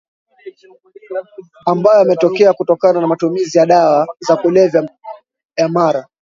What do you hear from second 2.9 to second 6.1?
na matumizi ya dawa za kulevya ya mara